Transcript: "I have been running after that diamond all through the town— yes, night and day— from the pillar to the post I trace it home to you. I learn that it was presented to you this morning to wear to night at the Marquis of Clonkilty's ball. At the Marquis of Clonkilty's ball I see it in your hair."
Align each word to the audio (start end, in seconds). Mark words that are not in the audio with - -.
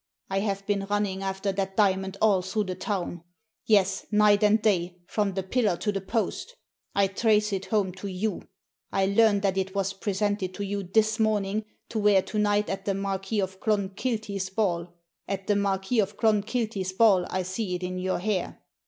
"I 0.31 0.39
have 0.39 0.65
been 0.65 0.85
running 0.89 1.21
after 1.21 1.51
that 1.51 1.77
diamond 1.77 2.17
all 2.23 2.41
through 2.41 2.63
the 2.63 2.73
town— 2.73 3.23
yes, 3.67 4.07
night 4.09 4.41
and 4.43 4.59
day— 4.59 4.97
from 5.13 5.35
the 5.35 5.43
pillar 5.43 5.77
to 5.77 5.91
the 5.91 6.01
post 6.01 6.55
I 6.95 7.05
trace 7.05 7.53
it 7.53 7.65
home 7.67 7.91
to 7.91 8.07
you. 8.07 8.41
I 8.91 9.05
learn 9.05 9.41
that 9.41 9.59
it 9.59 9.75
was 9.75 9.93
presented 9.93 10.55
to 10.55 10.65
you 10.65 10.81
this 10.81 11.19
morning 11.19 11.65
to 11.89 11.99
wear 11.99 12.23
to 12.23 12.39
night 12.39 12.67
at 12.67 12.85
the 12.85 12.95
Marquis 12.95 13.41
of 13.41 13.59
Clonkilty's 13.59 14.49
ball. 14.49 14.91
At 15.27 15.45
the 15.45 15.55
Marquis 15.55 15.99
of 15.99 16.17
Clonkilty's 16.17 16.93
ball 16.93 17.27
I 17.29 17.43
see 17.43 17.75
it 17.75 17.83
in 17.83 17.99
your 17.99 18.17
hair." 18.17 18.59